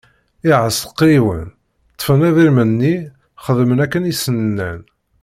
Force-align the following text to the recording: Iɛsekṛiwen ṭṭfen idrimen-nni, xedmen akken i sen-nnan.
Iɛsekṛiwen 0.51 1.43
ṭṭfen 1.93 2.25
idrimen-nni, 2.29 2.95
xedmen 3.43 3.79
akken 3.85 4.09
i 4.11 4.13
sen-nnan. 4.15 4.81